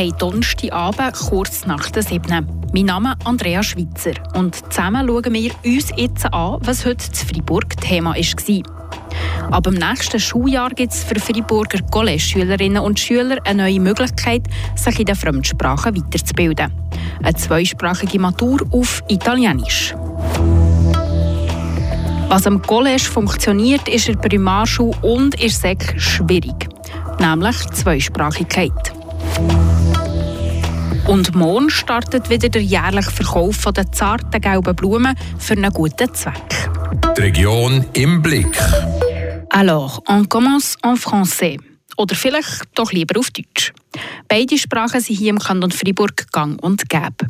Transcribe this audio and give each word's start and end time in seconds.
haben 0.00 0.16
Donnerstagabend 0.18 1.14
kurz 1.28 1.66
nach 1.66 1.90
der 1.90 2.02
7. 2.02 2.46
Mein 2.72 2.84
Name 2.86 3.12
ist 3.18 3.26
Andrea 3.26 3.62
Schweitzer 3.62 4.12
und 4.34 4.54
zusammen 4.72 5.06
schauen 5.06 5.34
wir 5.34 5.52
uns 5.62 5.92
jetzt 5.94 6.24
an, 6.32 6.56
was 6.60 6.86
heute 6.86 7.04
in 7.06 7.14
Freiburg 7.14 7.76
Thema 7.76 8.14
war. 8.14 9.52
Ab 9.52 9.64
dem 9.64 9.74
nächsten 9.74 10.18
Schuljahr 10.18 10.70
gibt 10.70 10.94
es 10.94 11.04
für 11.04 11.20
Freiburger 11.20 11.80
College-Schülerinnen 11.90 12.82
und 12.82 12.98
Schüler 12.98 13.36
eine 13.44 13.64
neue 13.64 13.80
Möglichkeit, 13.80 14.42
sich 14.74 15.00
in 15.00 15.04
den 15.04 15.16
Fremdsprachen 15.16 15.94
weiterzubilden. 15.94 16.72
Eine 17.22 17.34
zweisprachige 17.34 18.18
Matur 18.18 18.60
auf 18.70 19.02
Italienisch. 19.08 19.94
Was 22.28 22.46
am 22.46 22.62
College 22.62 23.02
funktioniert, 23.02 23.86
ist 23.86 24.08
in 24.08 24.18
der 24.18 24.28
Primarschule 24.28 24.96
und 25.02 25.34
in 25.34 25.40
der 25.40 25.50
Sek 25.50 25.94
schwierig. 25.98 26.68
Nämlich 27.18 27.56
Zweisprachigkeit. 27.72 28.92
Und 31.10 31.34
morgen 31.34 31.70
startet 31.70 32.30
wieder 32.30 32.48
der 32.48 32.62
jährliche 32.62 33.10
Verkauf 33.10 33.64
der 33.74 33.90
zarten 33.90 34.40
gelben 34.40 34.76
Blumen 34.76 35.16
für 35.40 35.54
einen 35.54 35.72
guten 35.72 36.14
Zweck. 36.14 36.70
Die 37.16 37.22
Region 37.22 37.84
im 37.94 38.22
Blick. 38.22 38.56
Alors, 39.48 40.00
on 40.06 40.28
commence 40.28 40.76
en 40.84 40.96
français. 40.96 41.58
Oder 41.96 42.14
vielleicht 42.14 42.62
doch 42.76 42.92
lieber 42.92 43.18
auf 43.18 43.28
Deutsch. 43.32 43.72
Beide 44.28 44.56
Sprachen 44.56 45.00
sind 45.00 45.18
hier 45.18 45.30
im 45.30 45.40
Kanton 45.40 45.72
Freiburg 45.72 46.30
gang 46.30 46.62
und 46.62 46.88
gäbe. 46.88 47.26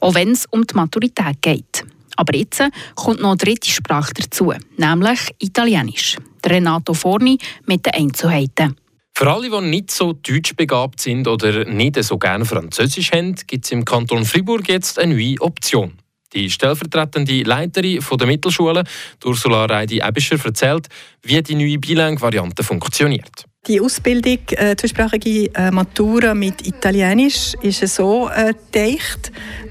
Auch 0.00 0.14
wenn 0.14 0.32
es 0.32 0.44
um 0.50 0.66
die 0.66 0.74
Maturität 0.74 1.40
geht. 1.40 1.86
Aber 2.16 2.36
jetzt 2.36 2.62
kommt 2.96 3.22
noch 3.22 3.30
eine 3.30 3.38
dritte 3.38 3.70
Sprache 3.70 4.12
dazu, 4.12 4.52
nämlich 4.76 5.34
Italienisch. 5.38 6.18
Renato 6.44 6.92
Forni 6.92 7.38
mit 7.64 7.86
den 7.86 7.94
Einzelheiten. 7.94 8.76
Für 9.22 9.30
alle, 9.30 9.48
die 9.48 9.66
nicht 9.68 9.92
so 9.92 10.14
deutsch 10.14 10.56
begabt 10.56 11.00
sind 11.00 11.28
oder 11.28 11.64
nicht 11.64 12.02
so 12.02 12.18
gerne 12.18 12.44
Französisch 12.44 13.12
haben, 13.12 13.36
gibt 13.46 13.64
es 13.64 13.70
im 13.70 13.84
Kanton 13.84 14.24
Fribourg 14.24 14.68
jetzt 14.68 14.98
eine 14.98 15.14
neue 15.14 15.40
Option. 15.40 15.92
Die 16.32 16.50
stellvertretende 16.50 17.44
Leiterin 17.44 18.00
der 18.18 18.26
Mittelschule, 18.26 18.82
Ursula 19.24 19.66
Reidi-Ebischer, 19.66 20.44
erzählt, 20.44 20.88
wie 21.22 21.40
die 21.40 21.54
neue 21.54 21.78
Bilang-Variante 21.78 22.64
funktioniert. 22.64 23.44
Die 23.68 23.80
Ausbildung 23.80 24.38
äh, 24.56 24.74
zweisprachige 24.74 25.54
äh, 25.54 25.70
Matura 25.70 26.34
mit 26.34 26.66
Italienisch 26.66 27.54
ist 27.62 27.86
so 27.94 28.28
äh, 28.28 28.54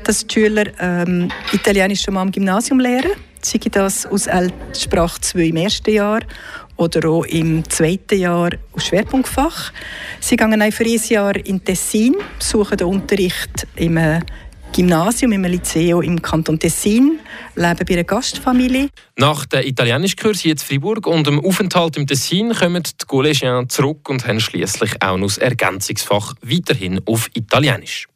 dass 0.05 0.25
die 0.27 0.33
Schüler 0.33 0.67
ähm, 0.79 1.29
Italienisch 1.51 2.03
schon 2.03 2.13
mal 2.13 2.21
am 2.21 2.31
Gymnasium 2.31 2.79
lernen. 2.79 3.11
Sei 3.41 3.59
das 3.69 4.05
aus 4.05 4.29
Sprache 4.77 5.19
2 5.19 5.39
im 5.39 5.57
ersten 5.57 5.91
Jahr 5.91 6.21
oder 6.81 7.09
auch 7.09 7.25
im 7.25 7.69
zweiten 7.69 8.19
Jahr 8.19 8.49
aus 8.73 8.87
Schwerpunktfach. 8.87 9.71
Sie 10.19 10.35
gehen 10.35 10.61
ein 10.61 10.71
für 10.71 10.83
ein 10.83 10.99
Jahr 11.09 11.35
in 11.35 11.63
Tessin, 11.63 12.15
besuchen 12.39 12.77
den 12.77 12.87
Unterricht 12.87 13.67
im 13.75 13.97
äh, 13.97 14.19
Gymnasium, 14.73 15.33
im 15.33 15.43
Liceo 15.43 16.01
im 16.01 16.21
Kanton 16.21 16.57
Tessin, 16.57 17.19
leben 17.55 17.85
bei 17.87 17.93
einer 17.93 18.03
Gastfamilie. 18.03 18.89
Nach 19.17 19.45
dem 19.45 19.67
Italienischkurs 19.67 20.39
hier 20.39 20.53
in 20.53 20.57
Fribourg 20.57 21.05
und 21.05 21.27
dem 21.27 21.39
Aufenthalt 21.45 21.97
im 21.97 22.07
Tessin 22.07 22.51
kommen 22.53 22.81
die 22.81 23.05
Collegiens 23.05 23.73
zurück 23.73 24.09
und 24.09 24.27
haben 24.27 24.39
schließlich 24.39 25.01
auch 25.03 25.17
noch 25.17 25.27
das 25.27 25.37
Ergänzungsfach 25.37 26.33
weiterhin 26.41 26.99
auf 27.05 27.29
Italienisch. 27.35 28.07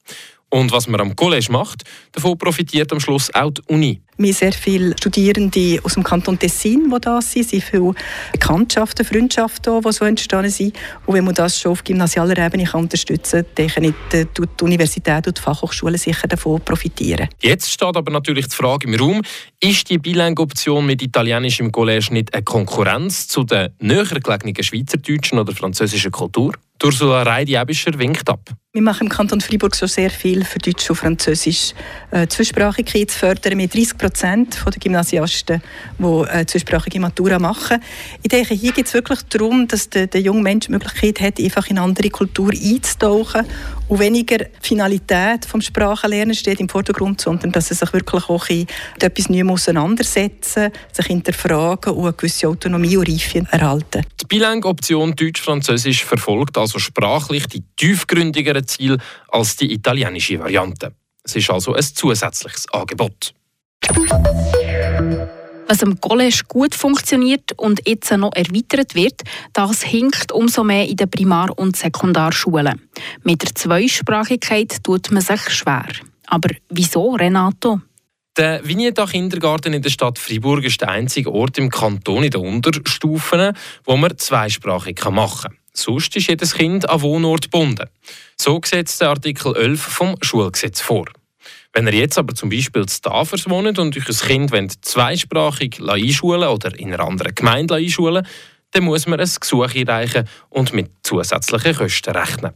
Und 0.50 0.72
was 0.72 0.88
man 0.88 1.02
am 1.02 1.16
College 1.16 1.52
macht, 1.52 1.84
davon 2.14 2.38
profitiert 2.38 2.92
am 2.94 3.00
Schluss 3.00 3.34
auch 3.34 3.52
die 3.52 3.62
Uni. 3.68 4.02
Wir 4.18 4.28
haben 4.28 4.34
sehr 4.34 4.54
viele 4.54 4.96
Studierende 4.98 5.80
aus 5.84 5.96
dem 5.96 6.04
Kanton 6.04 6.40
Tessin, 6.40 6.90
die 6.90 7.02
da 7.02 7.20
sind. 7.22 7.50
sehr 7.50 7.62
viele 7.62 7.94
Bekanntschaften, 8.32 9.06
Freundschaften, 9.06 9.82
die 9.82 9.92
so 9.92 10.06
entstanden 10.06 10.50
sind. 10.50 10.74
Und 11.06 11.16
wenn 11.16 11.26
man 11.26 11.36
das 11.36 11.60
schon 11.60 11.74
auf 11.74 11.84
gymnasialer 11.84 12.38
Ebene 12.38 12.64
kann 12.64 12.84
unterstützen 12.84 13.44
kann, 13.44 13.56
denke 13.58 13.94
ich, 14.12 14.18
äh, 14.18 14.26
die 14.34 14.64
Universität 14.64 15.28
und 15.28 15.38
die 15.38 15.42
Fachhochschulen 15.42 15.98
sicher 15.98 16.30
davon 16.30 16.62
profitieren. 16.62 17.28
Jetzt 17.42 17.70
steht 17.70 17.98
aber 17.98 18.10
natürlich 18.10 18.48
die 18.48 18.56
Frage 18.56 18.88
im 18.88 18.94
Raum, 18.94 19.22
ist 19.60 19.90
die 19.90 19.98
Bilang-Option 19.98 20.86
mit 20.86 21.02
Italienisch 21.02 21.60
im 21.60 21.74
College 21.74 22.08
nicht 22.12 22.34
eine 22.34 22.44
Konkurrenz 22.44 23.28
zu 23.28 23.44
der 23.44 23.74
näher 23.80 24.06
gelegenen 24.06 24.64
schweizerdeutschen 24.64 25.40
oder 25.40 25.54
französischen 25.54 26.12
Kultur? 26.12 26.54
Ursula 26.84 27.24
Reidi-Ebischer 27.24 27.98
winkt 27.98 28.30
ab. 28.30 28.52
Wir 28.74 28.82
machen 28.82 29.08
im 29.08 29.10
Kanton 29.10 29.42
Freiburg 29.42 29.76
schon 29.76 29.88
sehr 29.88 30.10
viel 30.10 30.44
für 30.44 30.60
Deutsch 30.60 30.88
und 30.90 30.98
Französisch 30.98 31.74
äh, 32.12 32.28
Zweisprachigkeit 32.28 33.10
zu 33.10 33.18
fördern. 33.18 33.58
Mit 33.58 33.74
30 33.74 33.98
Prozent 34.06 34.62
der 34.64 34.80
Gymnasiasten, 34.80 35.64
die 35.98 36.04
äh, 36.04 36.46
zweisprachige 36.46 37.00
Matura 37.00 37.40
machen. 37.40 37.82
Ich 38.22 38.30
denke, 38.30 38.54
hier 38.54 38.72
geht 38.72 38.86
es 38.86 38.94
wirklich 38.94 39.24
darum, 39.24 39.68
dass 39.68 39.90
der, 39.90 40.06
der 40.06 40.22
junge 40.22 40.44
Mensch 40.44 40.68
die 40.68 40.74
Möglichkeit 40.74 41.22
hat, 41.22 41.40
einfach 41.40 41.68
in 41.72 41.80
andere 41.80 42.12
Kultur 42.12 42.52
einzutauchen 42.52 43.48
und 43.88 44.00
weniger 44.00 44.46
Finalität 44.62 45.52
des 45.52 45.66
Sprachenlernens 45.66 46.38
steht 46.38 46.60
im 46.60 46.70
Vordergrund, 46.70 47.20
sondern 47.20 47.52
dass 47.52 47.72
er 47.72 47.78
sich 47.78 47.94
wirklich 47.94 48.30
auch 48.30 48.48
mit 48.50 49.04
etwas 49.04 49.30
Neuem 49.30 49.50
auseinandersetzen, 49.50 50.72
sich 50.92 51.06
hinterfragen 51.08 51.94
und 51.94 52.04
eine 52.04 52.14
gewisse 52.14 52.48
Autonomie 52.48 52.98
und 52.98 53.10
Reife 53.10 53.44
erhalten. 53.50 54.04
Die 54.22 54.26
Bilang-Option 54.28 55.16
Deutsch-Französisch 55.16 56.06
verfolgt 56.06 56.60
also 56.60 56.78
sprachlich 56.78 57.48
die 57.48 57.64
tiefgründigeren 57.76 58.68
Ziele 58.68 58.98
als 59.30 59.56
die 59.56 59.74
italienische 59.74 60.40
Variante. 60.40 60.94
Es 61.24 61.36
ist 61.36 61.50
also 61.50 61.74
ein 61.74 61.82
zusätzliches 61.82 62.72
Angebot. 62.72 63.34
Was 65.68 65.82
am 65.82 66.00
College 66.00 66.42
gut 66.48 66.76
funktioniert 66.76 67.58
und 67.58 67.88
jetzt 67.88 68.12
noch 68.12 68.32
erweitert 68.36 68.94
wird, 68.94 69.24
das 69.54 69.82
hinkt 69.82 70.32
umso 70.32 70.64
mehr 70.64 70.88
in 70.88 70.96
den 70.96 71.10
Primar- 71.10 71.58
und 71.58 71.76
Sekundarschulen. 71.76 72.82
Mit 73.24 73.42
der 73.42 73.56
Zweisprachigkeit 73.56 74.84
tut 74.84 75.12
man 75.12 75.22
sich 75.22 75.42
schwer. 75.50 75.88
Aber 76.28 76.50
wieso, 76.70 77.16
Renato? 77.16 77.82
Der 78.38 78.68
Vignetta 78.68 79.06
Kindergarten 79.06 79.74
in 79.74 79.82
der 79.82 79.90
Stadt 79.90 80.20
Fribourg 80.20 80.64
ist 80.64 80.82
der 80.82 80.90
einzige 80.90 81.32
Ort 81.32 81.58
im 81.58 81.70
Kanton 81.70 82.24
in 82.24 82.32
den 82.32 82.42
Unterstufen, 82.42 83.54
wo 83.86 83.96
man 83.96 84.18
zweisprachig 84.18 85.04
machen 85.10 85.50
kann. 85.50 85.58
Sonst 85.74 86.16
ist 86.16 86.28
jedes 86.28 86.54
Kind 86.54 86.88
an 86.90 87.02
Wohnort 87.02 87.44
gebunden. 87.44 87.90
So 88.38 88.60
sieht 88.64 89.00
der 89.02 89.10
Artikel 89.10 89.56
11 89.56 89.82
vom 89.82 90.16
Schulgesetz 90.22 90.82
vor. 90.82 91.06
Wenn 91.76 91.88
ihr 91.88 91.94
jetzt 91.94 92.18
aber 92.18 92.34
zum 92.34 92.50
Beispiel 92.50 92.86
zu 92.86 93.02
Tafers 93.02 93.50
wohnt 93.50 93.78
und 93.78 93.98
euch 93.98 94.08
ein 94.08 94.28
Kind 94.28 94.52
wollt, 94.54 94.74
zweisprachig 94.82 95.82
einschulen 95.86 96.48
oder 96.48 96.74
in 96.80 96.94
einer 96.94 97.04
anderen 97.04 97.36
Gemeinde 97.36 97.76
einschulen 97.76 98.26
dann 98.76 98.84
muss 98.84 99.08
man 99.08 99.22
ein 99.22 99.30
Gesuch 99.40 99.74
einreichen 99.74 100.28
und 100.50 100.74
mit 100.74 100.92
zusätzlichen 101.02 101.76
Kosten 101.76 102.12
rechnen. 102.12 102.52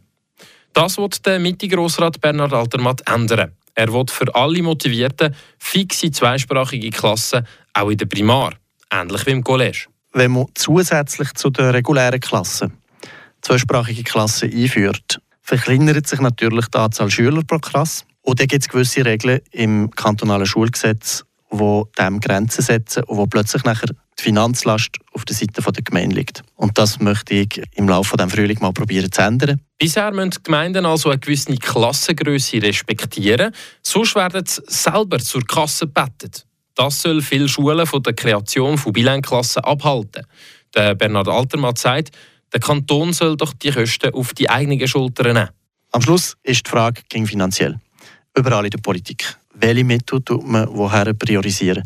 Das 0.73 0.97
wird 0.97 1.25
der 1.25 1.39
Mitte-Grossrat 1.39 2.19
Bernhard 2.19 2.51
Altermatt 2.51 3.01
ändern. 3.07 3.53
Er 3.73 3.93
will 3.93 4.03
für 4.09 4.33
alle 4.35 4.61
Motivierten 4.61 5.33
fixe 5.57 6.11
zweisprachige 6.11 6.89
Klassen, 6.89 7.47
auch 7.73 7.89
in 7.89 7.97
der 7.97 8.05
Primar, 8.05 8.53
ähnlich 8.91 9.25
wie 9.25 9.31
im 9.31 9.43
College. 9.45 9.85
Wenn 10.11 10.31
man 10.31 10.47
zusätzlich 10.55 11.33
zu 11.35 11.49
den 11.49 11.69
regulären 11.69 12.19
Klassen 12.19 12.73
zweisprachige 13.41 14.03
Klassen 14.03 14.51
einführt, 14.51 15.21
verkleinert 15.41 16.05
sich 16.05 16.19
natürlich 16.19 16.67
die 16.67 16.77
Anzahl 16.77 17.09
Schüler 17.09 17.43
pro 17.43 17.59
Klasse. 17.59 18.03
Und 18.21 18.39
dann 18.39 18.47
gibt 18.47 18.63
es 18.63 18.69
gewisse 18.69 19.05
Regeln 19.05 19.39
im 19.51 19.91
kantonalen 19.91 20.45
Schulgesetz, 20.45 21.23
die 21.51 21.81
dem 21.97 22.19
Grenzen 22.19 22.61
setzen 22.61 23.03
und 23.03 23.17
wo 23.17 23.25
plötzlich 23.25 23.63
nachher 23.63 23.87
die 23.87 24.23
Finanzlast 24.23 24.97
auf 25.13 25.25
der 25.25 25.35
Seite 25.35 25.61
der 25.61 25.83
Gemeinde 25.83 26.15
liegt. 26.15 26.43
Und 26.55 26.77
das 26.77 26.99
möchte 26.99 27.33
ich 27.33 27.61
im 27.73 27.87
Laufe 27.87 28.17
dieses 28.17 28.33
Frühling 28.33 28.59
mal 28.61 28.73
probieren 28.73 29.11
zu 29.11 29.21
ändern. 29.21 29.61
Bisher 29.77 30.11
müssen 30.11 30.31
die 30.31 30.43
Gemeinden 30.43 30.85
also 30.85 31.09
eine 31.09 31.19
gewisse 31.19 31.55
Klassengröße 31.55 32.61
respektieren, 32.61 33.53
sonst 33.81 34.15
werden 34.15 34.45
sie 34.45 34.61
selber 34.67 35.19
zur 35.19 35.45
Kasse 35.45 35.87
gebettet. 35.87 36.45
Das 36.75 37.01
soll 37.01 37.21
viele 37.21 37.49
Schulen 37.49 37.85
von 37.85 38.03
der 38.03 38.13
Kreation 38.13 38.77
von 38.77 38.93
Bilenklassen 38.93 39.63
abhalten. 39.63 40.25
Der 40.75 40.95
Bernhard 40.95 41.27
Altermatt 41.27 41.77
sagt, 41.77 42.11
der 42.53 42.59
Kanton 42.59 43.13
soll 43.13 43.37
doch 43.37 43.53
die 43.53 43.71
Kosten 43.71 44.13
auf 44.13 44.33
die 44.33 44.49
eigenen 44.49 44.87
Schultern 44.87 45.33
nehmen. 45.33 45.49
Am 45.91 46.01
Schluss 46.01 46.37
ist 46.43 46.65
die 46.65 46.69
Frage 46.69 47.01
ging 47.09 47.25
finanziell. 47.25 47.79
Überall 48.35 48.65
in 48.65 48.71
der 48.71 48.79
Politik. 48.79 49.35
Welche 49.53 49.83
Mittel 49.83 50.21
tut 50.21 50.47
man 50.47 50.67
woher 50.71 51.13
priorisieren? 51.13 51.83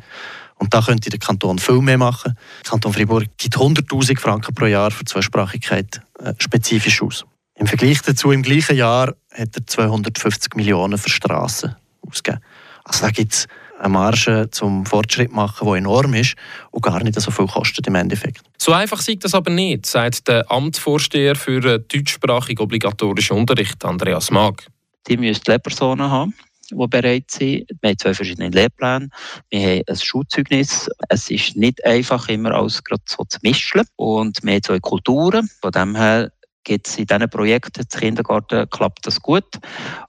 Und 0.55 0.73
da 0.73 0.81
könnte 0.81 1.09
der 1.09 1.19
Kanton 1.19 1.59
viel 1.59 1.81
mehr 1.81 1.97
machen. 1.97 2.37
Der 2.63 2.69
Kanton 2.69 2.93
Fribourg 2.93 3.25
gibt 3.37 3.57
100.000 3.57 4.19
Franken 4.19 4.53
pro 4.53 4.65
Jahr 4.65 4.91
für 4.91 5.03
Zweisprachigkeit 5.03 6.01
äh, 6.19 6.33
spezifisch 6.37 7.01
aus. 7.01 7.25
Im 7.55 7.67
Vergleich 7.67 8.01
dazu, 8.01 8.31
im 8.31 8.43
gleichen 8.43 8.75
Jahr 8.75 9.13
hat 9.31 9.55
er 9.55 9.67
250 9.67 10.55
Millionen 10.55 10.97
für 10.97 11.09
Straßen 11.09 11.75
ausgegeben. 12.07 12.43
Also 12.83 13.05
da 13.05 13.11
gibt 13.11 13.33
es 13.33 13.47
eine 13.79 13.89
Marge 13.89 14.47
zum 14.51 14.85
Fortschritt 14.85 15.31
machen, 15.31 15.67
die 15.67 15.77
enorm 15.77 16.13
ist 16.13 16.35
und 16.71 16.81
gar 16.81 17.03
nicht 17.03 17.19
so 17.19 17.31
viel 17.31 17.47
kostet 17.47 17.87
im 17.87 17.95
Endeffekt. 17.95 18.41
So 18.57 18.71
einfach 18.71 19.01
sieht 19.01 19.23
das 19.23 19.35
aber 19.35 19.51
nicht, 19.51 19.85
sagt 19.85 20.27
der 20.27 20.49
Amtsvorsteher 20.49 21.35
für 21.35 21.79
deutschsprachig 21.79 22.59
obligatorischen 22.59 23.37
Unterricht, 23.37 23.83
Andreas 23.83 24.31
Mag. 24.31 24.65
Die 25.07 25.17
müssen 25.17 25.43
Lehrpersonen 25.47 26.09
haben 26.09 26.33
die 26.69 26.87
bereit 26.87 27.29
sind. 27.29 27.65
Wir 27.81 27.89
haben 27.89 27.97
zwei 27.97 28.13
verschiedene 28.13 28.49
Lehrpläne. 28.49 29.09
Wir 29.49 29.59
haben 29.59 29.83
ein 29.87 29.95
Schulzeugnis. 29.95 30.89
Es 31.09 31.29
ist 31.29 31.55
nicht 31.55 31.85
einfach, 31.85 32.27
immer 32.29 32.51
alles 32.51 32.83
gerade 32.83 33.03
so 33.05 33.23
zu 33.25 33.37
mischen. 33.41 33.83
Und 33.95 34.39
wir 34.43 34.53
haben 34.53 34.63
zwei 34.63 34.79
Kulturen. 34.79 35.49
Von 35.61 35.71
dem 35.71 35.95
her 35.95 36.31
gibt 36.63 36.87
es 36.87 36.97
in 36.97 37.05
diesen 37.05 37.29
Projekten, 37.29 37.81
im 37.81 37.99
Kindergarten 37.99 38.69
klappt 38.69 39.05
das 39.05 39.21
gut. 39.21 39.59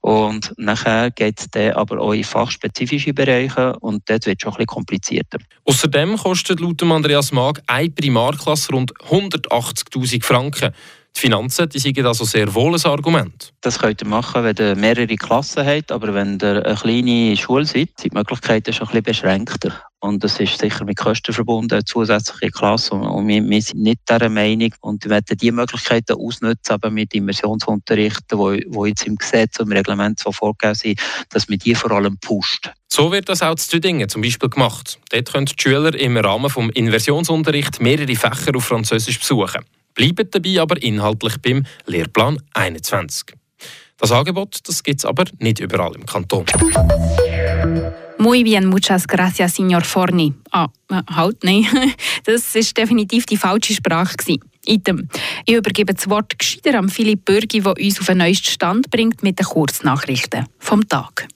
Und 0.00 0.52
nachher 0.56 1.11
geht 1.11 1.40
es 1.40 1.50
dann 1.50 1.73
aber 1.73 2.00
auch 2.00 2.12
in 2.12 2.23
fachspezifische 2.23 3.12
Bereiche 3.12 3.76
und 3.81 4.08
dort 4.08 4.26
wird 4.26 4.38
es 4.38 4.43
schon 4.43 4.52
ein 4.52 4.58
bisschen 4.58 4.67
komplizierter. 4.67 5.38
Außerdem 5.64 6.17
kostet 6.17 6.61
laut 6.61 6.81
Andreas 6.82 7.32
Mag 7.32 7.61
eine 7.67 7.90
Primarklasse 7.90 8.73
rund 8.73 8.94
180'000 8.94 10.23
Franken. 10.23 10.73
Die 11.16 11.20
Finanzen 11.20 11.69
die 11.69 11.78
sind 11.78 12.05
also 12.05 12.25
sehr 12.25 12.52
wohl 12.55 12.75
ein 12.75 12.84
Argument. 12.84 13.52
Das 13.61 13.78
könnt 13.78 14.02
ihr 14.02 14.08
machen, 14.08 14.43
wenn 14.43 14.56
ihr 14.58 14.75
mehrere 14.75 15.14
Klassen 15.14 15.64
habt, 15.64 15.93
aber 15.93 16.12
wenn 16.12 16.38
ihr 16.43 16.66
eine 16.66 16.75
kleine 16.75 17.37
Schule 17.37 17.64
seid, 17.64 17.90
sind 17.96 18.12
die 18.12 18.16
Möglichkeiten 18.16 18.72
schon 18.72 18.88
ein 18.88 19.02
bisschen 19.02 19.05
beschränkter. 19.05 19.81
Und 20.00 20.22
das 20.25 20.38
ist 20.40 20.58
sicher 20.58 20.84
mit 20.84 20.99
Kosten 20.99 21.32
verbunden, 21.32 21.72
eine 21.72 21.84
zusätzliche 21.84 22.50
Klasse. 22.50 22.94
Und 22.94 23.28
wir, 23.28 23.43
wir 23.49 23.62
sind 23.62 23.82
nicht 23.82 24.00
dieser 24.11 24.28
Meinung 24.28 24.75
und 24.81 25.05
wir 25.05 25.12
werden 25.12 25.37
diese 25.37 25.52
Möglichkeiten 25.52 26.14
ausnutzen, 26.14 26.75
aber 26.75 26.90
mit 26.90 27.14
Immersionsunterrichten, 27.14 28.37
wo, 28.37 28.55
wo 28.69 28.84
jetzt 28.84 29.06
im 29.06 29.16
Gesetz 29.16 29.61
und 29.61 29.66
im 29.66 29.72
Reglement 29.72 30.19
so 30.19 30.32
vorgegeben 30.32 30.75
sind, 30.75 31.00
dass 31.31 31.49
man 31.49 31.58
die 31.58 31.75
vor 31.75 31.93
allem 31.93 32.19
pusht. 32.19 32.70
So 32.93 33.12
wird 33.12 33.28
das 33.28 33.40
auch 33.40 33.55
zu 33.55 33.70
Tüdingen 33.70 34.08
zum 34.08 34.20
Beispiel 34.20 34.50
gemacht. 34.50 34.99
Dort 35.11 35.32
können 35.32 35.46
die 35.46 35.55
Schüler 35.56 35.94
im 35.94 36.16
Rahmen 36.16 36.52
des 36.52 36.75
Inversionsunterrichts 36.75 37.81
mehrere 37.81 38.14
Fächer 38.16 38.56
auf 38.56 38.64
Französisch 38.64 39.20
besuchen 39.20 39.64
bleiben 39.94 40.29
dabei 40.31 40.61
aber 40.61 40.82
inhaltlich 40.82 41.37
beim 41.41 41.64
Lehrplan 41.87 42.38
21. 42.55 43.35
Das 43.99 44.12
Angebot 44.12 44.61
gibt 44.82 44.99
es 44.99 45.05
aber 45.05 45.25
nicht 45.38 45.61
überall 45.61 45.94
im 45.94 46.05
Kanton. 46.05 46.44
Muy 48.19 48.44
bien, 48.44 48.67
muchas 48.67 49.06
gracias, 49.06 49.56
Signor 49.56 49.82
Forni. 49.82 50.35
Ah, 50.50 50.69
äh, 50.91 51.02
halt, 51.14 51.43
nein. 51.44 51.67
Das 52.25 52.55
ist 52.55 52.76
definitiv 52.76 53.26
die 53.26 53.37
falsche 53.37 53.75
Sprache. 53.75 54.14
Item. 54.67 55.08
Ich 55.44 55.55
übergebe 55.55 55.93
das 55.93 56.08
Wort 56.08 56.38
gescheiter 56.38 56.79
an 56.79 56.88
Philipp 56.88 57.25
Bürgi, 57.25 57.61
der 57.61 57.76
uns 57.76 58.00
auf 58.00 58.06
den 58.06 58.19
neuesten 58.19 58.50
Stand 58.50 58.90
bringt 58.90 59.23
mit 59.23 59.38
den 59.38 59.47
Kurznachrichten 59.47 60.47
vom 60.58 60.88
Tag. 60.88 61.29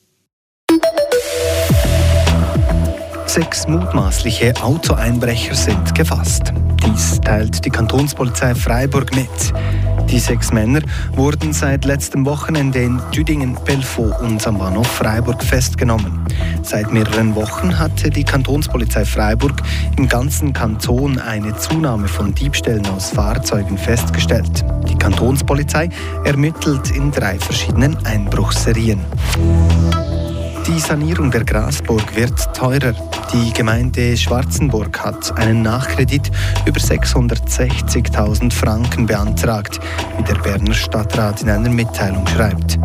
Sechs 3.27 3.69
mutmaßliche 3.69 4.55
Autoeinbrecher 4.63 5.55
sind 5.55 5.95
gefasst. 5.95 6.53
Dies 6.85 7.21
teilt 7.21 7.65
die 7.65 7.71
Kantonspolizei 7.71 8.55
Freiburg 8.55 9.15
mit. 9.15 9.29
Die 10.11 10.19
sechs 10.19 10.53
Männer 10.53 10.81
wurden 11.13 11.53
seit 11.53 11.85
letztem 11.85 12.25
Wochenende 12.25 12.81
in 12.81 13.01
Tüdingen, 13.13 13.59
Belfaux 13.65 14.19
und 14.21 14.47
am 14.47 14.59
Bahnhof 14.59 14.87
Freiburg 14.87 15.43
festgenommen. 15.43 16.25
Seit 16.63 16.93
mehreren 16.93 17.35
Wochen 17.35 17.79
hatte 17.79 18.09
die 18.09 18.25
Kantonspolizei 18.25 19.05
Freiburg 19.05 19.63
im 19.97 20.09
ganzen 20.09 20.53
Kanton 20.53 21.19
eine 21.19 21.57
Zunahme 21.57 22.09
von 22.09 22.35
Diebstählen 22.35 22.87
aus 22.87 23.11
Fahrzeugen 23.11 23.77
festgestellt. 23.77 24.65
Die 24.89 24.97
Kantonspolizei 24.97 25.91
ermittelt 26.25 26.91
in 26.91 27.11
drei 27.11 27.39
verschiedenen 27.39 27.97
Einbruchserien. 28.07 29.01
Die 30.67 30.79
Sanierung 30.79 31.31
der 31.31 31.45
Grasburg 31.45 32.15
wird 32.17 32.55
teurer. 32.55 32.95
Die 33.33 33.53
Gemeinde 33.53 34.17
Schwarzenburg 34.17 35.05
hat 35.05 35.37
einen 35.39 35.61
Nachkredit 35.61 36.31
über 36.65 36.81
660.000 36.81 38.51
Franken 38.51 39.05
beantragt, 39.05 39.81
wie 40.17 40.23
der 40.23 40.37
Berner 40.41 40.73
Stadtrat 40.73 41.43
in 41.43 41.51
einer 41.51 41.69
Mitteilung 41.69 42.27
schreibt. 42.27 42.79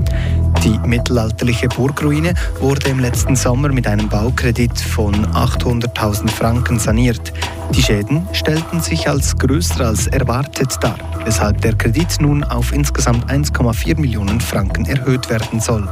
Die 0.64 0.78
mittelalterliche 0.86 1.70
Burgruine 1.70 2.34
wurde 2.60 2.90
im 2.90 3.00
letzten 3.00 3.38
Sommer 3.38 3.70
mit 3.70 3.88
einem 3.88 4.10
Baukredit 4.10 4.78
von 4.78 5.14
800.000 5.28 6.30
Franken 6.30 6.78
saniert. 6.78 7.32
Die 7.74 7.82
Schäden 7.82 8.28
stellten 8.34 8.82
sich 8.82 9.08
als 9.08 9.38
größer 9.38 9.86
als 9.86 10.08
erwartet 10.08 10.78
dar, 10.82 10.98
weshalb 11.24 11.62
der 11.62 11.76
Kredit 11.76 12.20
nun 12.20 12.44
auf 12.44 12.74
insgesamt 12.74 13.32
1,4 13.32 14.00
Millionen 14.00 14.42
Franken 14.42 14.86
erhöht 14.86 15.30
werden 15.30 15.62
soll. 15.62 15.88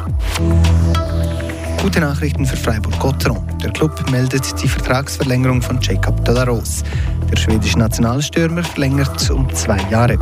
Gute 1.82 2.00
Nachrichten 2.00 2.46
für 2.46 2.56
Freiburg-Gotteron. 2.58 3.42
Der 3.64 3.72
Club 3.72 4.12
meldet 4.12 4.62
die 4.62 4.68
Vertragsverlängerung 4.68 5.64
von 5.64 5.82
Jacob 5.82 6.24
de 6.24 6.36
la 6.36 6.44
Rose. 6.44 6.84
Der 7.32 7.38
schwedische 7.38 7.80
Nationalstürmer 7.80 8.64
verlängert 8.64 9.32
um 9.32 9.52
zwei 9.56 9.78
Jahre. 9.90 10.20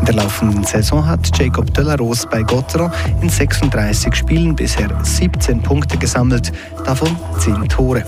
In 0.00 0.04
der 0.04 0.16
laufenden 0.16 0.64
Saison 0.64 1.06
hat 1.06 1.36
Jacob 1.38 1.72
de 1.72 1.84
la 1.84 1.94
Rose 1.94 2.28
bei 2.30 2.42
Gotteron 2.42 2.92
in 3.22 3.30
36 3.30 4.14
Spielen 4.14 4.54
bisher 4.54 4.90
17 5.02 5.62
Punkte 5.62 5.96
gesammelt, 5.96 6.52
davon 6.84 7.16
10 7.38 7.68
Tore. 7.70 8.04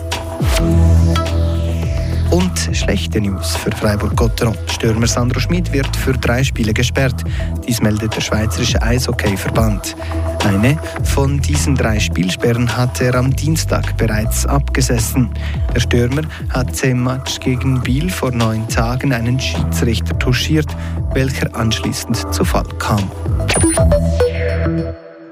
Und 2.30 2.76
schlechte 2.76 3.20
News 3.20 3.56
für 3.56 3.72
Freiburg-Gotteron. 3.72 4.56
Stürmer 4.68 5.08
Sandro 5.08 5.40
Schmid 5.40 5.72
wird 5.72 5.96
für 5.96 6.12
drei 6.12 6.44
Spiele 6.44 6.72
gesperrt. 6.72 7.24
Dies 7.66 7.80
meldet 7.80 8.14
der 8.14 8.20
Schweizerische 8.20 8.80
Eishockey-Verband. 8.80 9.96
Eine 10.44 10.78
von 11.02 11.40
diesen 11.40 11.74
drei 11.74 11.98
Spielsperren 11.98 12.76
hat 12.76 13.00
er 13.00 13.16
am 13.16 13.34
Dienstag 13.34 13.96
bereits 13.96 14.46
abgesessen. 14.46 15.30
Der 15.74 15.80
Stürmer 15.80 16.22
hat 16.50 16.82
im 16.84 17.02
Match 17.02 17.40
gegen 17.40 17.80
Biel 17.82 18.08
vor 18.08 18.30
neun 18.30 18.68
Tagen 18.68 19.12
einen 19.12 19.40
Schiedsrichter 19.40 20.16
touchiert, 20.18 20.68
welcher 21.12 21.54
anschließend 21.56 22.32
zu 22.32 22.44
Fall 22.44 22.68
kam. 22.78 23.10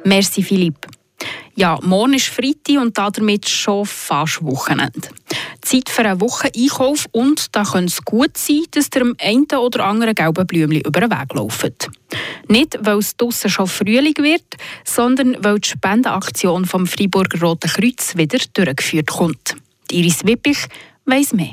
Merci 0.05 0.43
Philipp. 0.43 0.87
Ja, 1.55 1.77
morgen 1.83 2.15
ist 2.15 2.29
Freitag 2.29 2.81
und 2.81 2.97
damit 2.97 3.49
schon 3.49 3.85
fast 3.85 4.45
Wochenende. 4.45 5.09
Zeit 5.69 5.91
für 5.91 6.03
einen 6.03 6.21
Wocheneinkauf 6.21 7.07
und 7.13 7.55
da 7.55 7.63
könnte 7.63 7.93
es 7.93 8.03
gut 8.03 8.39
sein, 8.39 8.63
dass 8.71 8.89
dem 8.89 9.15
einen 9.21 9.45
oder 9.45 9.85
anderen 9.85 10.15
gelben 10.15 10.47
Blümchen 10.47 10.81
über 10.81 11.01
den 11.01 11.11
Weg 11.11 11.35
lauft. 11.35 11.91
Nicht, 12.49 12.79
weil 12.81 12.99
es 12.99 13.17
draussen 13.17 13.51
schon 13.51 13.67
Frühling 13.67 14.17
wird, 14.17 14.57
sondern 14.85 15.37
weil 15.45 15.59
die 15.59 15.69
Spendenaktion 15.69 16.65
vom 16.65 16.87
Freiburger 16.87 17.41
Roten 17.41 17.69
Kreuz 17.69 18.17
wieder 18.17 18.39
durchgeführt 18.55 19.09
kommt. 19.09 19.57
Iris 19.91 20.25
Wippich 20.25 20.67
weiss 21.05 21.35
mehr. 21.35 21.53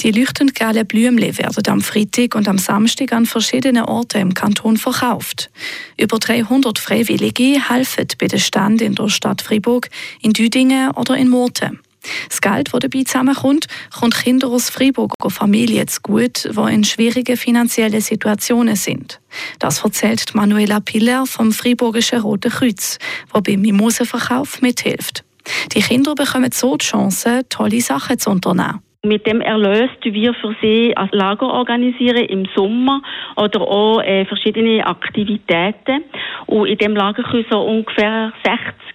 Die 0.00 0.10
leuchtend 0.10 0.54
gelben 0.54 0.86
Blümchen 0.86 1.38
werden 1.38 1.68
am 1.68 1.80
Freitag 1.80 2.34
und 2.34 2.48
am 2.48 2.58
Samstag 2.58 3.12
an 3.12 3.24
verschiedenen 3.24 3.84
Orten 3.84 4.20
im 4.20 4.34
Kanton 4.34 4.76
verkauft. 4.76 5.50
Über 5.96 6.18
300 6.18 6.78
Freiwillige 6.78 7.70
helfen 7.70 8.08
bei 8.18 8.26
den 8.26 8.40
Ständen 8.40 8.84
in 8.84 8.94
der 8.94 9.08
Stadt 9.08 9.40
Freiburg, 9.40 9.88
in 10.20 10.34
Düdingen 10.34 10.90
oder 10.90 11.16
in 11.16 11.30
Murten. 11.30 11.80
Das 12.28 12.40
Geld, 12.40 12.72
das 12.72 12.80
dabei 12.80 13.04
zusammenkommt, 13.04 13.66
kommt 13.98 14.14
Kinder 14.14 14.48
aus 14.48 14.70
Freiburg 14.70 15.14
und 15.22 15.30
Familien 15.30 15.86
gut, 16.02 16.44
die 16.44 16.74
in 16.74 16.84
schwierigen 16.84 17.36
finanziellen 17.36 18.00
Situationen 18.00 18.76
sind. 18.76 19.20
Das 19.58 19.82
erzählt 19.82 20.34
Manuela 20.34 20.80
Piller 20.80 21.26
vom 21.26 21.52
Freiburgischen 21.52 22.20
Roten 22.20 22.50
Kreuz, 22.50 22.98
der 23.34 23.40
beim 23.40 23.60
Mimosenverkauf 23.60 24.60
mithilft. 24.62 25.24
Die 25.72 25.80
Kinder 25.80 26.14
bekommen 26.14 26.50
so 26.52 26.76
die 26.76 26.84
Chance, 26.84 27.42
tolle 27.48 27.80
Sachen 27.80 28.18
zu 28.18 28.30
unternehmen. 28.30 28.80
Mit 29.04 29.26
dem 29.26 29.40
Erlös 29.40 29.90
wir 30.04 30.32
für 30.34 30.54
sie 30.62 30.96
ein 30.96 31.08
Lager 31.10 31.48
organisieren 31.48 32.24
im 32.24 32.46
Sommer 32.54 33.02
oder 33.36 33.60
auch 33.62 34.00
äh, 34.00 34.24
verschiedene 34.26 34.86
Aktivitäten. 34.86 36.04
Und 36.46 36.68
in 36.68 36.78
dem 36.78 36.94
Lager 36.94 37.24
können 37.24 37.44
so 37.50 37.62
ungefähr 37.62 38.32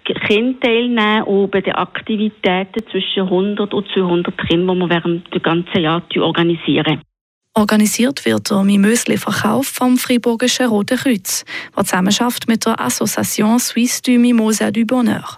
60 0.06 0.28
Kinder 0.28 0.60
teilnehmen 0.62 1.24
und 1.24 1.52
bei 1.52 1.60
den 1.60 1.76
Aktivitäten 1.76 2.88
zwischen 2.90 3.24
100 3.24 3.74
und 3.74 3.86
200 3.94 4.38
Kinder, 4.48 4.74
die 4.74 4.80
wir 4.80 4.90
während 4.90 5.34
des 5.34 5.44
ganzen 5.44 5.82
Jahr 5.82 6.02
organisieren. 6.18 7.02
Organisiert 7.54 8.26
wird 8.26 8.50
der 8.50 8.64
Mimösli-Verkauf 8.64 9.68
vom 9.68 9.98
Friburgischen 9.98 10.68
Roten 10.68 10.98
Kreuz, 10.98 11.44
der 11.76 11.84
zusammenarbeitet 11.84 12.48
mit 12.48 12.66
der 12.66 12.80
Association 12.80 13.60
Suisse 13.60 14.02
du 14.04 14.12
Mimosa 14.18 14.72
du 14.72 14.86
Bonheur. 14.86 15.38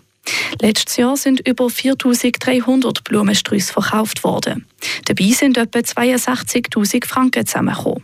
Letztes 0.61 0.97
Jahr 0.97 1.17
sind 1.17 1.47
über 1.47 1.69
4300 1.69 3.03
Blumensträuße 3.03 3.73
verkauft 3.73 4.23
worden. 4.23 4.65
Dabei 5.05 5.25
sind 5.25 5.57
etwa 5.57 5.79
62.000 5.79 7.05
Franken 7.05 7.45
zusammengekommen. 7.45 8.03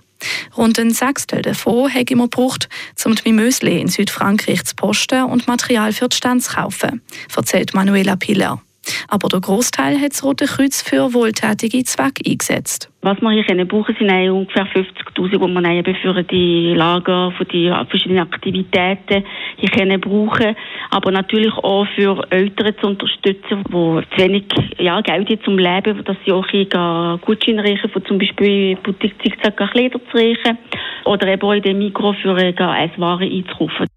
Rund 0.58 0.80
ein 0.80 0.92
Sechstel 0.92 1.42
davon 1.42 1.94
haben 1.94 2.10
wir 2.10 2.28
gebraucht, 2.28 2.70
um 3.04 3.16
die 3.16 3.30
Mimösli 3.30 3.80
in 3.80 3.88
Südfrankreich 3.88 4.64
zu 4.64 4.76
posten 4.76 5.24
und 5.26 5.48
Material 5.48 5.92
für 5.92 6.08
die 6.08 6.16
Stände 6.16 6.44
zu 6.44 6.56
kaufen, 6.56 7.02
erzählt 7.36 7.74
Manuela 7.74 8.16
Piller. 8.16 8.62
Aber 9.08 9.30
der 9.30 9.42
Großteil 9.42 10.00
hat 10.00 10.12
das 10.12 10.24
Rote 10.24 10.46
Kreuz 10.46 10.82
für 10.82 11.14
wohltätige 11.14 11.84
Zwecke 11.84 12.24
eingesetzt. 12.30 12.90
Was 13.02 13.20
wir 13.22 13.32
hier 13.32 13.66
brauchen, 13.66 13.96
sind 13.98 14.10
ungefähr 14.30 14.68
50'000, 14.68 15.30
die 15.32 15.38
wir 15.40 15.72
eben 15.72 15.96
für 15.96 16.24
die 16.24 16.74
Lager, 16.76 17.32
für 17.38 17.46
die 17.46 17.72
verschiedenen 17.90 18.24
Aktivitäten 18.24 19.24
hier 19.58 20.00
brauchen. 20.00 20.56
Aber 20.90 21.12
natürlich 21.12 21.54
auch 21.54 21.86
für 21.96 22.26
Eltern 22.30 22.76
zu 22.80 22.88
unterstützen, 22.88 23.64
die 23.68 23.72
zu 23.72 24.04
wenig 24.18 24.46
ja, 24.78 25.02
Geld 25.02 25.30
haben 25.30 25.44
zum 25.44 25.58
Leben, 25.58 26.04
dass 26.04 26.18
sie 26.26 26.32
auch 26.32 26.48
hier 26.48 26.66
Gutscheine 26.66 27.64
reichen, 27.64 27.90
von 27.90 28.06
zum 28.06 28.18
Beispiel 28.18 28.76
Boutique 28.78 29.16
Zickzack 29.22 29.58
Kleider 29.72 30.00
zu 30.12 30.18
reichen. 30.18 30.58
Oder 31.06 31.28
eben 31.28 31.44
auch 31.44 31.54
in 31.54 31.62
dem 31.62 31.80
Mikro 31.80 32.14
für 32.14 32.38
Esswaren 32.38 33.32
einzukaufen. 33.32 33.88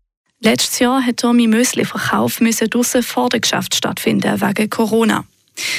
Letztes 0.40 0.78
Jahr 0.78 1.04
hat 1.04 1.22
der 1.22 1.32
Müsli-Verkauf 1.32 2.38
draussen 2.38 3.02
vor 3.02 3.28
dem 3.28 3.40
Geschäft 3.40 3.74
stattfinden 3.74 4.40
wegen 4.40 4.70
Corona. 4.70 5.24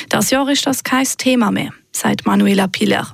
Das 0.10 0.32
Jahr 0.32 0.50
ist 0.50 0.66
das 0.66 0.84
kein 0.84 1.06
Thema 1.18 1.52
mehr, 1.52 1.72
sagt 1.92 2.26
Manuela 2.26 2.68
Piller. 2.68 3.08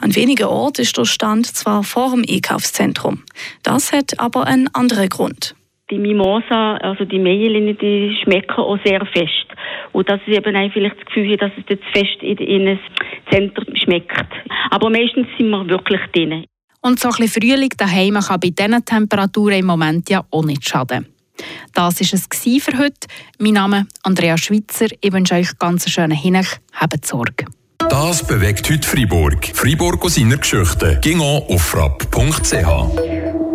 An 0.00 0.14
wenigen 0.14 0.46
Orten 0.46 0.82
ist 0.82 0.96
der 0.98 1.06
Stand 1.06 1.46
zwar 1.46 1.82
vor 1.82 2.10
dem 2.10 2.24
Einkaufszentrum. 2.28 3.24
Das 3.62 3.92
hat 3.92 4.20
aber 4.20 4.46
einen 4.46 4.68
anderen 4.74 5.08
Grund. 5.08 5.54
Die 5.92 5.98
Mimosa, 5.98 6.76
also 6.78 7.04
die 7.04 7.18
Mehlchen, 7.18 7.76
die 7.76 8.16
schmecken 8.22 8.56
auch 8.56 8.78
sehr 8.82 9.04
fest. 9.12 9.46
Und 9.92 10.08
das 10.08 10.20
ist 10.26 10.34
eben 10.34 10.56
auch 10.56 10.72
vielleicht 10.72 10.96
das 10.96 11.04
Gefühl, 11.04 11.36
dass 11.36 11.52
es 11.58 11.64
jetzt 11.68 11.84
fest 11.92 12.22
in, 12.22 12.38
in 12.38 12.66
ein 12.66 12.80
Zentrum 13.30 13.76
schmeckt. 13.76 14.26
Aber 14.70 14.88
meistens 14.88 15.26
sind 15.36 15.50
wir 15.50 15.68
wirklich 15.68 16.00
drin. 16.14 16.46
Und 16.80 16.98
so 16.98 17.10
ein 17.10 17.14
bisschen 17.16 17.42
Frühling 17.42 17.68
daheim 17.76 18.14
kann 18.14 18.40
bei 18.40 18.48
diesen 18.48 18.82
Temperaturen 18.86 19.58
im 19.58 19.66
Moment 19.66 20.08
ja 20.08 20.24
auch 20.30 20.44
nicht 20.44 20.66
schaden. 20.66 21.08
Das 21.74 22.00
war 22.00 22.18
es 22.18 22.64
für 22.64 22.78
heute. 22.78 23.06
Mein 23.38 23.52
Name 23.52 23.80
ist 23.80 24.00
Andrea 24.02 24.38
Schweitzer. 24.38 24.86
Ich 24.98 25.12
wünsche 25.12 25.34
euch 25.34 25.58
ganz 25.58 25.84
einen 25.84 25.92
schönen 25.92 26.16
Hinech. 26.16 26.56
Habt 26.72 27.04
Sorge. 27.04 27.44
Das 27.90 28.26
bewegt 28.26 28.70
heute 28.70 28.88
Freiburg. 28.88 29.44
Freiburg 29.54 30.02
aus 30.04 30.14
seiner 30.14 30.38
Geschichte. 30.38 30.98
Ging 31.02 31.20
auf 31.20 31.62
frapp.ch. 31.62 33.42